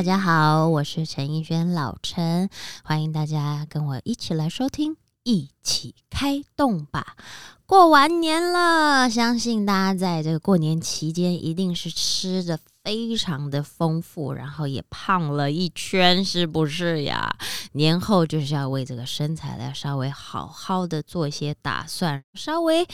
[0.00, 2.48] 大家好，我是陈奕轩老陈，
[2.82, 7.16] 欢迎大家跟我一起来收听，一起开动吧。
[7.66, 12.58] 过完年了，相信大家在这个过年期间一定是吃着。
[12.82, 17.30] 非常的丰富，然后也胖了一圈，是不是呀？
[17.72, 22.86] 年后就是要为这个身材来稍微好好的做一些打算，稍微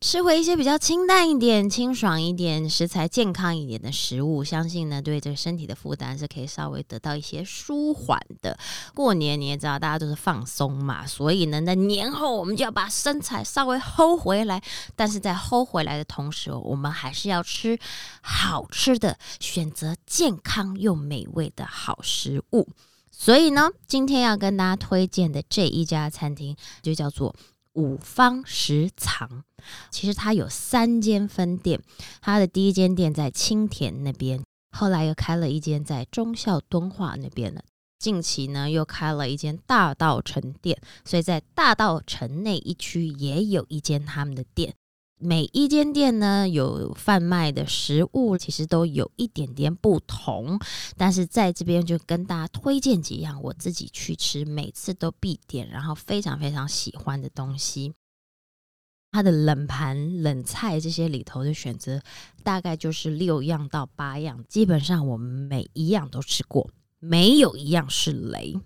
[0.00, 8.58] 吃回一些比较清淡一点、清爽一点、食材健康一点的食物，相信呢对这个身体的负担是可以稍微得到一些舒缓的。
[8.94, 14.62] 过年你也知道，大家都是放松嘛，所以呢，在年后我们就要把身材稍微 hold 回来，
[14.96, 17.78] 但是在 hold 回来的同时，我们还是要吃
[18.22, 19.18] 好吃的。
[19.40, 22.68] 选择健康又美味的好食物，
[23.10, 27.34] 所以呢，今天要跟大家推荐的这一家餐厅就叫做
[27.74, 29.44] 五方食藏。
[29.90, 31.80] 其实它有三间分店，
[32.20, 37.64] 它的第一间店在青田那边，后来又开了一间在忠孝敦化那边的，
[37.98, 44.74] 近期呢又开了一间大道城店，所以在大道城内一区也有一间他们的店。
[45.24, 50.60] 每一间店呢，有贩卖的食物，其实都有一点点不同。
[50.98, 57.94] 但是在这边就跟大家推荐几样我自己去吃，每次都必点，然后非常非常喜欢的东西。
[59.12, 62.02] 它的冷盘、冷菜这些里头的选择，
[62.42, 68.60] 大概就是六样到八样，基本上我们每一样都吃过，没有一样是雷。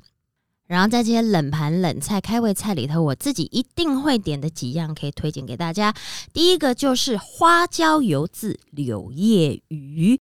[0.69, 5.93] 然后在这些冷盘冷菜开胃菜里头，我自己一定会点的几样可以推荐给大家。
[6.33, 10.21] 第一个就是花椒油渍柳叶鱼，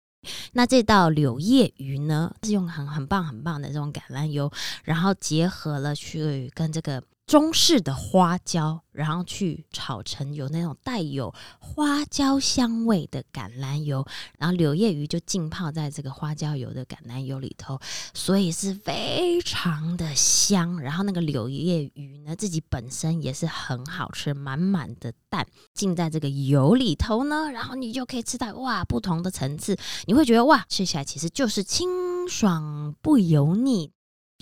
[0.54, 4.52] 那这道柳叶鱼呢是用很很棒很棒的这种橄榄油，
[4.84, 7.04] 然后结合了去跟这个。
[7.28, 14.06] 中式的花椒，然后去炒成有那种带有花椒香味的橄榄油，
[14.38, 17.80] 然后柳叶鱼就浸泡在这个花椒油的橄榄油里头，
[18.14, 20.80] 所以是非常的香。
[20.80, 29.76] 然后那个柳叶鱼呢，自己本身也是很好吃，满满的蛋浸在这个油里头呢，然后你就可以吃到哇不同的层次，
[30.06, 33.95] 你会觉得哇吃起来其实就是清爽不油腻。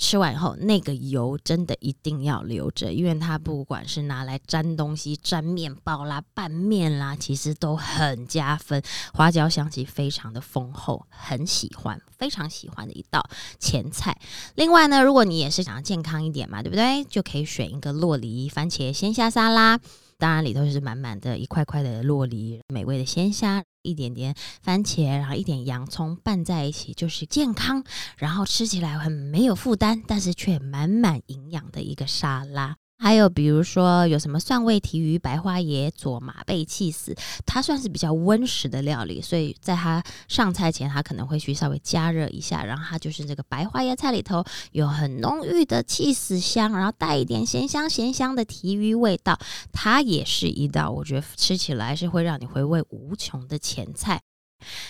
[0.03, 8.83] 吃完以后，那个油真的一定要留着，因为它不管是拿来沾东西、沾面包啦、拌面啦，其实都很加分。
[9.13, 13.25] 花椒香气非常的丰厚，很喜欢，非常喜欢的一道
[13.57, 14.19] 前菜。
[14.55, 17.05] 另外呢，如果你也是想要健康一点嘛，对不对？
[17.05, 19.79] 就可以选一个洛梨番茄鲜虾沙拉。
[20.17, 27.83] 当然里头是满满的一块块的洛梨，美味的鲜虾，一点点番茄，然后一点洋葱拌在一起，就是健康，
[28.17, 32.77] 然后吃起来很没有负担，但是却满满营养的一个沙拉。
[32.99, 37.13] 还有比如说有什么蒜味提鱼、白花椰佐马贝气死，
[37.45, 49.37] 它算是比较温食的料理，所以在它上菜前，它可能会去稍微加热一下，然后它就是这个白花椰菜里头有很浓郁的气死香，然后带一点咸香咸香的提鱼味道，
[49.73, 54.21] 它也是一道我觉得吃起来是会让你回味无穷的前菜。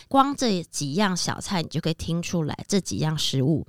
[0.08, 3.66] 光这几样小菜，你就可以听出来这几样食物。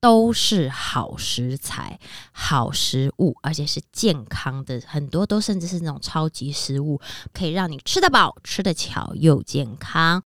[0.00, 1.98] 都是好食材、
[2.32, 7.00] 好食物，而且是健康的，很多都甚至是那种超级食物，
[7.32, 10.22] 可以让你吃得饱、吃得巧又健康。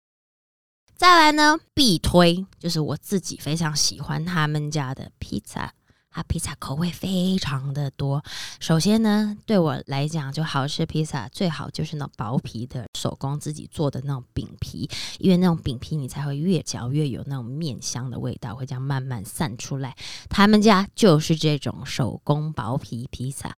[0.96, 5.72] 再来呢，必推就是我自己非常喜欢他们家的披萨。
[6.10, 8.24] 它披萨口味非常的多。
[8.60, 14.88] 首先呢，对我来讲，就好吃披萨最好就是那种薄皮的手工自己做的那种饼皮，
[15.18, 19.96] 因为那种饼皮你才会越嚼越有那种面香的味道，会这样慢慢散出来。
[20.28, 23.54] 他们家就是这种手工薄皮披萨，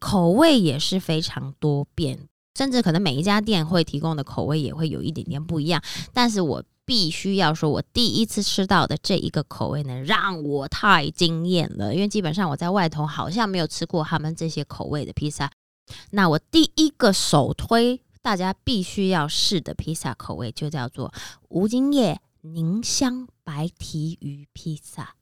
[0.00, 2.18] 口味也是非常多变，
[2.58, 5.82] 甚至可能每一家店会提供的口味也会有一点点不一样。
[6.12, 11.94] 但是我必须要说，我第一次吃到的这一个口味呢，让我太惊艳了。
[11.94, 15.50] 因为基本上我在外头好像没有吃过他们这些口味的披萨。
[16.10, 21.12] 那我第一个首推大家必须要试的披萨口味，就叫做
[21.48, 25.14] 无精叶宁香白提鱼披萨。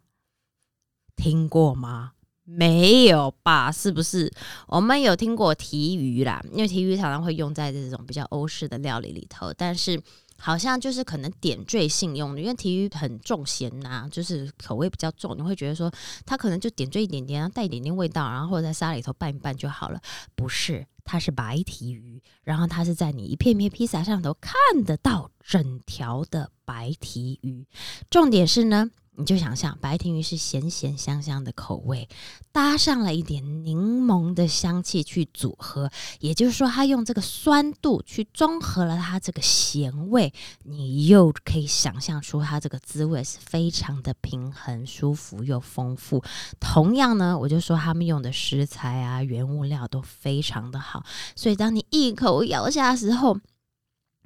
[1.15, 2.13] 听过吗？
[2.45, 3.71] 没有吧？
[3.71, 4.33] 是不是？
[4.67, 10.03] 我们有听过提鱼啦，因为提鱼常常会用在这种比较欧式的料理里头，但是。
[10.45, 15.89] 好像就是可能点缀性用的，因为提鱼很重咸呐，就是口味比较重，你会觉得说
[16.27, 20.01] 它可能就点缀一点点，然后带一点点味道，然后或者在沙里头拌一拌就好了。
[20.35, 24.53] 不是，它是白提鱼，然后它是在你一片片披萨上头看
[24.83, 27.65] 得到整条的白提鱼。
[28.11, 32.09] 重点是呢，你就想象白庭鱼是咸咸香香的口味，
[32.51, 40.33] 搭上了一点柠檬的香气去组合，也就是说，它用这个酸度去中和了它这个咸味，
[40.65, 46.25] 你又可以想象出它这个滋味是非常的平衡、舒服又丰富。
[46.59, 51.05] 同样呢，我就说他们用的食材啊、原物料都非常的好，
[51.37, 53.39] 所以当你一口咬下的时候，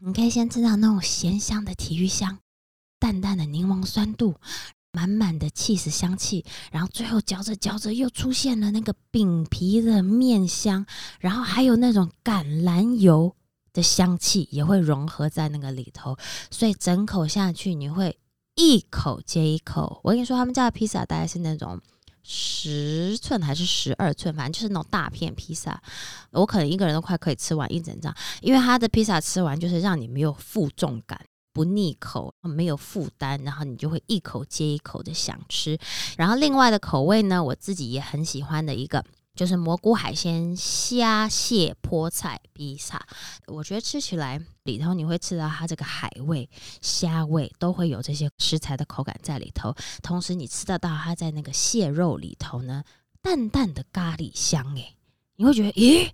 [0.01, 2.39] 你可以先吃到那种咸香的体育香，
[3.01, 4.37] 淡淡的柠檬酸度。
[4.97, 10.87] 满满的气死香气，然后最后嚼着嚼着又出现了那个饼皮的面香，
[11.21, 13.37] 然后还有那种橄榄油
[13.75, 16.17] 的香气也会融合在那个里头，
[16.51, 18.19] 所以整口下去你会
[18.55, 20.01] 一口接一口。
[20.03, 21.79] 我跟你说，他们家的披萨大概是那种
[22.23, 25.79] 十寸还是十二寸，反正就是那种大片披萨，
[26.31, 31.21] 我可能一个人都快可以吃完一整张，因为他的披萨吃完就是让你没有负重感。
[31.57, 35.79] 不腻口，没有负担，然后你就会一口接一口的想吃。
[36.19, 39.03] 然后另外的口味呢，我自己也很喜欢的一个，
[39.35, 43.07] 就是蘑菇海鲜虾蟹菠菜披萨。
[43.47, 46.47] 我觉得吃起来里头你会吃到它这个海味、
[46.83, 49.75] 虾味，都会有这些食材的口感在里头。
[50.03, 52.85] 同时你吃得到它在那个蟹肉里头呢，
[53.23, 54.95] 淡淡的咖喱香，诶，
[55.37, 56.11] 你会觉得，咦？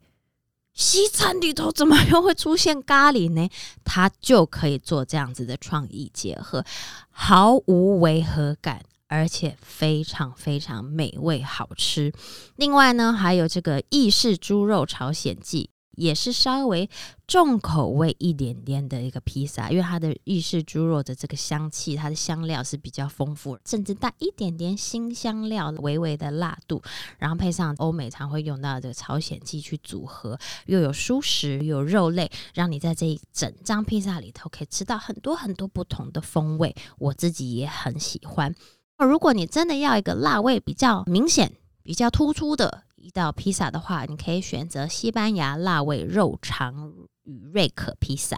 [0.75, 3.49] 西餐里头怎么又会出现咖喱呢？
[3.85, 6.65] 它就可以做这样子的创意结合，
[7.11, 12.13] 毫无违和感，而且非常非常美味好吃。
[12.57, 15.69] 另外呢，还有这个意式猪肉朝鲜记。
[15.97, 16.89] 也是稍微
[17.27, 26.83] 重口味一点点的一个披萨，因为它的意式猪肉的这个香气，它的香料是比较丰富，甚至带一点点新香料，微微的辣度，
[27.19, 36.75] 然后配上欧美常会用到的朝鲜蓟去组合，又有蔬食，又有肉类，让你在这一整张披萨里头可以吃到很多很多不同的风味。
[36.99, 38.55] 我自己也很喜欢。
[38.99, 41.53] 如果你真的要一个辣味比较明显、
[41.83, 42.85] 比较突出的。
[43.03, 46.93] 一道披萨的话，你可以选择西班牙辣味肉肠
[47.25, 48.37] 与瑞可披萨。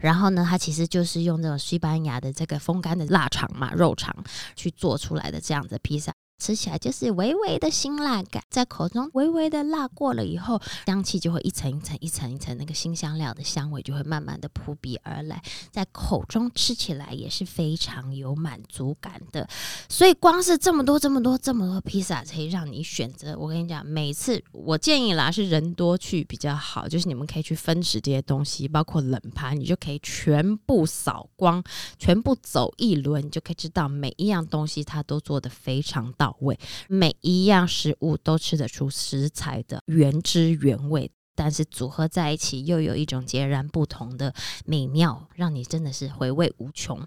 [0.00, 4.12] 然后呢，它其实就是用这种西班牙的这个风干的腊肠嘛，肉肠
[4.56, 6.12] 去做出来的这样子披萨。
[6.40, 15.40] 吃起来就是微微的辛辣感，在口中微微的辣过了以后，香气就会一层一层、一层一层，那个新香料的香味就会慢慢的扑鼻而来，
[15.70, 19.46] 在口中吃起来也是非常有满足感的。
[19.88, 23.36] 所以光是这么多、这么多、这么多披萨可以让你选择。
[23.38, 31.62] 我跟你讲，每次我建议啦，是人多去比较好，就是你们可以去分食这些东西，包括冷盘，你就可以全部扫光，
[31.98, 36.29] 全部走一轮，你就可以知道每一样东西它都做的非常到。
[36.40, 44.34] 味每一样食物都吃得出食材的原汁原味，但是组合在一起又有一种截然不同的
[44.64, 47.06] 美妙，让你真的是回味无穷。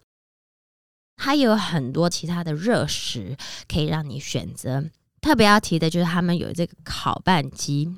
[1.17, 3.37] 还有很多其他的热食
[3.67, 4.83] 可以让你选择，
[5.21, 7.95] 特别要提的就是他们有这个烤拌机。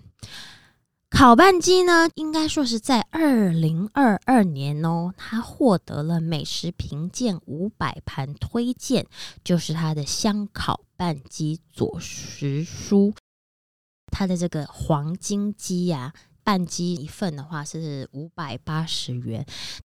[1.18, 9.08] 烤拌鸡呢，应该说是在二零二二年哦，它获得了美食评鉴五百盘推荐，
[9.42, 13.14] 就是它的香烤拌鸡佐食书。
[14.12, 16.14] 它的这个黄金鸡呀，
[16.44, 19.46] 拌鸡一份的话是五百八十元，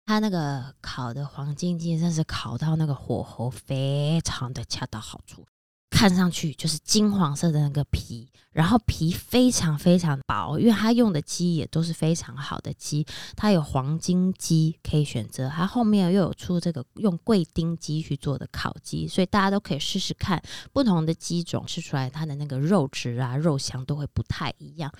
[0.06, 5.44] 它那个烤的黄金鸡真是烤到那个火候非常的恰到好处。
[5.90, 13.05] 看上去就是金黄色的那个皮，然后皮非常非常薄，因为它用的鸡也都是非常好的鸡，
[13.35, 20.40] 它有黄金鸡可以选择，它后面又有出这个用贵丁鸡去做的烤鸡，所以大家都可以试试看
[20.73, 24.92] 不同的鸡种，吃出来它的那个肉质啊、肉香都会不太一样。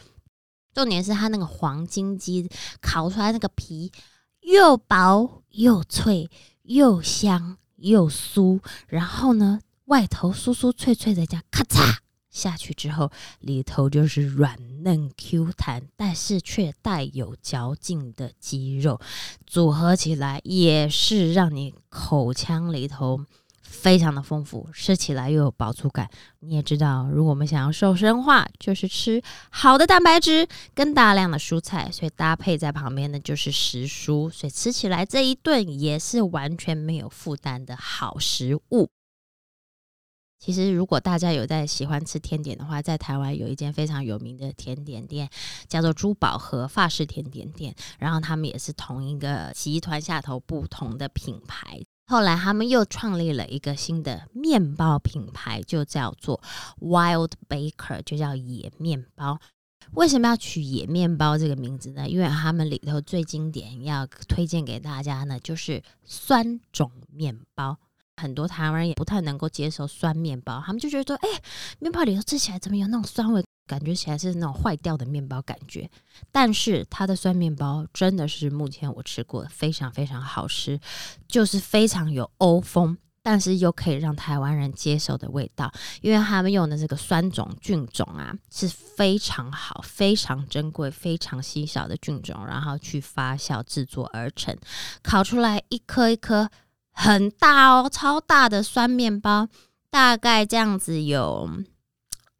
[0.75, 3.93] 重点是它那个黄金鸡烤出来那个皮
[4.41, 6.31] 又薄又脆
[6.63, 9.61] 又香又酥，然后呢。
[9.89, 11.97] 外头酥酥脆脆的，这样咔嚓
[12.31, 19.01] 下去之后，里头就是软嫩 Q 弹，但是却带有嚼劲的鸡肉，
[19.47, 23.25] 组合起来也是让你口腔里头
[23.63, 26.11] 非常的丰富，吃起来又有饱足感。
[26.41, 38.91] 你也知道，如果我们想要瘦身化，就是吃好的蛋白质跟大量的蔬菜，所以搭配在旁边的就是食蔬，所以吃起来这一顿也是完全没有负担的好食物。
[40.39, 45.29] 其实，如果大家有在喜欢吃甜点的话，在台湾有一间非常有名的甜点店，
[45.69, 47.75] 叫做珠宝盒法式甜点店。
[47.99, 51.83] 然后他们也是同一个集团下头不同的品牌。
[52.07, 56.41] 后来他们又创立了一个新的面包品牌，就叫做
[56.81, 59.41] Wild Baker，就叫野面包。
[59.93, 62.09] 为什么要取野面包这个名字呢？
[62.09, 67.77] 因为他们里头最经典要推荐给大家呢，就是酸种面包。
[68.19, 71.29] 很多台湾人也不太能够接受酸面包，他们就觉得说，哎，
[71.79, 73.43] 面包里头吃起来怎么有那种酸味？
[73.67, 75.91] 感觉起来是那种坏掉的面包感觉。
[76.33, 80.81] 但是它的酸面包真的是目前我吃过的非常非常好吃，
[81.27, 85.71] 就是非常有欧风，但是又可以让台湾人接受的味道。
[86.01, 94.57] 因为他们用的这个酸种菌种啊是非常好、非常珍贵、非常稀少的菌种，然后去发酵制作而成，
[95.03, 96.51] 烤出来一颗一颗。
[97.01, 99.47] 很大哦，超大的酸面包，
[99.89, 101.49] 大概这样子有，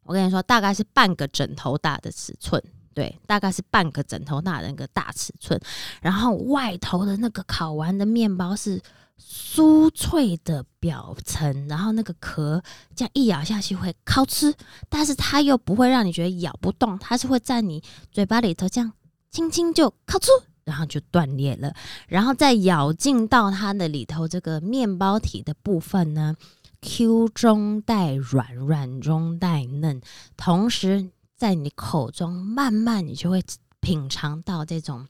[0.03, 2.61] 我跟你说，大概是半个枕头大的尺寸，
[2.93, 5.57] 对，大概是半个枕头大的那个大尺寸。
[6.01, 8.81] 然后外头的那个烤完的面包是
[9.17, 12.61] 酥脆的表层，然后那个壳
[12.93, 14.53] 这样一咬下去会烤吃，
[14.89, 18.91] 但是它又不会让你觉得咬不动，它是会在你嘴巴里头这样
[19.31, 20.27] 轻轻就烤出。
[20.69, 21.73] 然后就断裂了，
[22.07, 26.35] 然后再咬进到它的里头这个面包体的部分呢
[26.81, 30.01] ，Q 中带软，软中带嫩，
[30.37, 33.43] 同时在你口中慢慢你就会
[33.79, 35.07] 品尝到这种。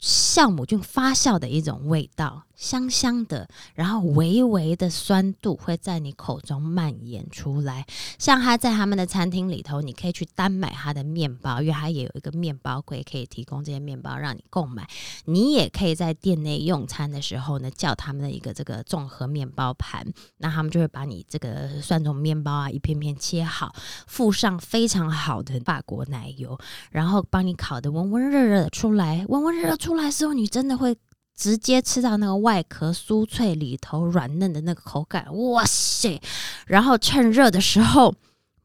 [0.00, 7.86] 酵母菌发酵的一种味道，香香的，然后微微的酸度会在你口中蔓延出来。
[8.18, 14.86] 像他在他们的餐厅里头，你可以去单买他的面包，因为他也有一个面包柜可以提供这些面包让你购买。
[15.24, 23.74] 你也可以在店内用餐的时候呢，叫他们的一个这个综合面包盘，那他们就会把你这个酸种面包啊一片片切好，
[24.06, 26.58] 附上非常好的法国奶油，
[26.90, 29.85] 然后帮你烤的温温热热的出来，温温热热。
[29.86, 30.98] 出来时候，你真的会
[31.36, 36.20] 直接吃到那个外壳酥脆、里头软嫩的那个口感，哇塞！
[36.66, 38.12] 然后趁热的时候，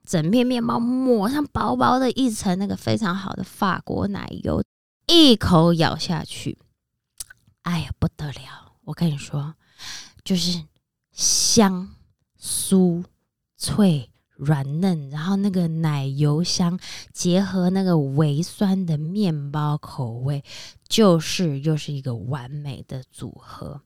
[0.04, 4.64] 整片面包抹上薄薄的一层那个非常好的法国奶油，
[5.06, 6.58] 一口咬下去，
[7.62, 8.74] 哎呀不得了！
[8.86, 9.54] 我跟你说，
[10.24, 10.64] 就是
[11.12, 11.88] 香、
[12.42, 13.04] 酥、
[13.56, 14.11] 脆。
[14.42, 16.80] 软嫩，然后那个奶油香
[17.14, 20.44] 结合那个微酸的面包口味，
[20.90, 23.82] 就是又是一个完美的组合。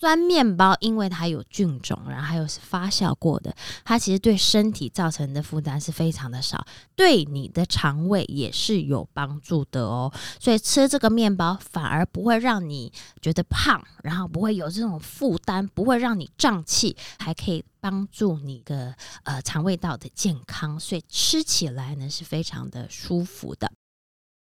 [0.00, 3.52] 酸面包，因为它有菌种，然后还有是发酵过的，
[3.84, 6.64] 它其实对身体造成的负担是非常的少，
[6.94, 10.12] 对你的肠胃也是有帮助的哦。
[10.38, 23.72] 所以吃这个面包反而不会让你觉得胖，然后不会有这种负担，不会让你胀气，还可以帮助你的呃肠胃道的健康，所以吃起来呢是非常的舒服的。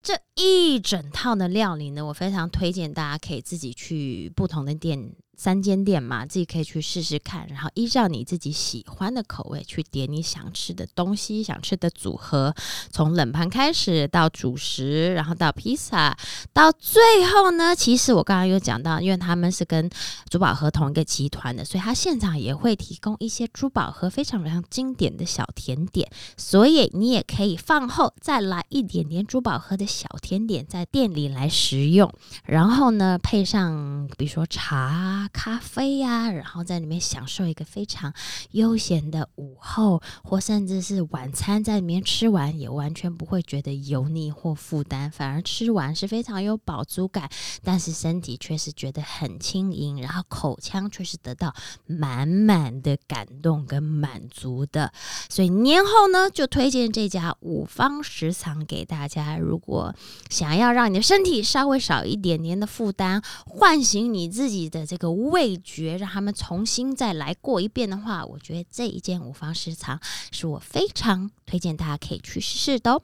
[0.04, 5.16] 这一整套的料理呢，我非常推荐大家可以自己去不同的店。
[5.38, 12.54] 三间店嘛，自己可以去试试看，然后依照你自己喜欢的口味去点你想吃的东西、想吃的组合，
[12.90, 16.18] 从冷盘开始到主食，然后到披萨，
[16.54, 19.90] 到最后呢，其实我刚刚有讲到，因为他们是跟
[20.30, 32.12] 珠宝盒同一个集团的，所以他现场也会提供一些珠宝盒非常非常经典的小甜点，所以你也可以饭后再来一点点珠宝盒的小甜点在店里来食用，
[32.46, 35.25] 然后呢，配上比如说茶。
[35.30, 38.14] 咖啡呀，然后在里面享受一个非常
[38.52, 47.30] 悠闲的午后，或甚至是晚餐，在里面吃完也完全不会觉得油腻或负担，反而吃完是非常有饱足感，
[47.64, 51.54] 但是身体却是觉得很轻盈，然后口腔却是得到
[51.88, 54.92] 满满的感动跟满足的。
[55.30, 59.38] 所以年后呢，就推荐这家五方食堂给大家。
[59.38, 59.96] 如果
[60.30, 65.15] 想要让你的身体稍微少一点点的负担，唤醒你自己的这个。
[65.16, 70.00] 味觉让他们重新再来过一遍的话，我觉得这一间五方食堂
[70.32, 73.02] 是我非常推荐大家可以去试试的哦。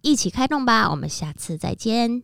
[0.00, 2.22] 一起开动吧，我们下次再见。